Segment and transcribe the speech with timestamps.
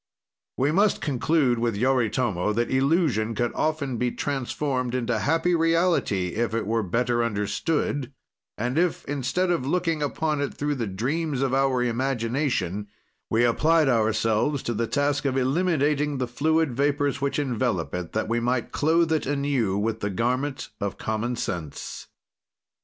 [0.57, 6.55] We must conclude, with Yoritomo, that illusion could often be transformed into happy reality if
[6.55, 8.11] it were better understood,
[8.57, 12.87] and if, instead of looking upon it through the dreams of our imagination,
[13.29, 18.27] we applied ourselves to the task of eliminating the fluid vapors which envelop it, that
[18.27, 22.07] we might clothe it anew with the garment of common sense.